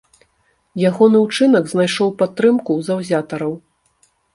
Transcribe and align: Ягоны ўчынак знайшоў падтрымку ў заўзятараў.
Ягоны 0.89 1.21
ўчынак 1.27 1.63
знайшоў 1.75 2.09
падтрымку 2.25 2.71
ў 2.75 2.81
заўзятараў. 2.93 3.53